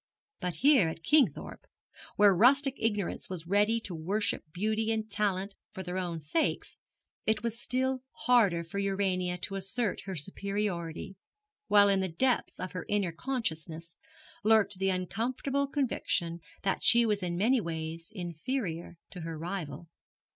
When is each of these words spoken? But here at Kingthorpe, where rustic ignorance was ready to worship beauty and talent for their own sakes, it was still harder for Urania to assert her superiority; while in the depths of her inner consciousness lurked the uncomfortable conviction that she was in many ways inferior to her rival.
But 0.39 0.55
here 0.55 0.89
at 0.89 1.03
Kingthorpe, 1.03 1.67
where 2.15 2.33
rustic 2.33 2.73
ignorance 2.79 3.29
was 3.29 3.45
ready 3.45 3.79
to 3.81 3.93
worship 3.93 4.51
beauty 4.51 4.91
and 4.91 5.07
talent 5.11 5.53
for 5.73 5.83
their 5.83 5.99
own 5.99 6.19
sakes, 6.19 6.75
it 7.27 7.43
was 7.43 7.59
still 7.61 8.01
harder 8.25 8.63
for 8.63 8.79
Urania 8.79 9.37
to 9.37 9.53
assert 9.53 9.99
her 10.05 10.15
superiority; 10.15 11.17
while 11.67 11.87
in 11.87 11.99
the 11.99 12.09
depths 12.09 12.59
of 12.59 12.71
her 12.71 12.87
inner 12.89 13.11
consciousness 13.11 13.95
lurked 14.43 14.79
the 14.79 14.89
uncomfortable 14.89 15.67
conviction 15.67 16.39
that 16.63 16.81
she 16.81 17.05
was 17.05 17.21
in 17.21 17.37
many 17.37 17.61
ways 17.61 18.09
inferior 18.11 18.97
to 19.11 19.21
her 19.21 19.37
rival. 19.37 19.87